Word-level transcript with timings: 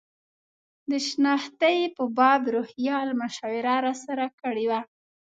د 0.89 0.91
شنختې 1.07 1.75
په 1.95 2.03
باب 2.17 2.41
روهیال 2.55 3.07
مشوره 3.21 3.75
راسره 3.85 4.27
کړې 4.41 4.65
وه. 4.69 4.79